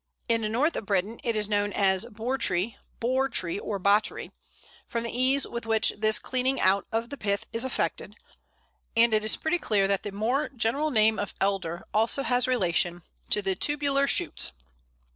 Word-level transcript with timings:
In 0.27 0.41
the 0.41 0.49
north 0.49 0.75
of 0.75 0.87
Britain 0.87 1.19
it 1.23 1.35
is 1.35 1.47
known 1.47 1.71
as 1.73 2.05
Bourtree, 2.05 2.73
Bore 2.99 3.29
tree, 3.29 3.59
or 3.59 3.77
Bottery, 3.77 4.31
from 4.87 5.03
the 5.03 5.15
ease 5.15 5.45
with 5.47 5.67
which 5.67 5.93
this 5.95 6.17
clearing 6.17 6.59
out 6.59 6.87
of 6.91 7.11
the 7.11 7.17
pith 7.17 7.45
is 7.53 7.63
effected, 7.63 8.15
and 8.97 9.13
it 9.13 9.23
is 9.23 9.37
pretty 9.37 9.59
clear 9.59 9.87
that 9.87 10.01
the 10.01 10.11
more 10.11 10.49
general 10.49 10.89
name 10.89 11.19
of 11.19 11.35
Elder 11.39 11.85
also 11.93 12.23
has 12.23 12.47
relation 12.47 13.03
to 13.29 13.43
the 13.43 13.53
tubular 13.53 14.07
shoots. 14.07 14.53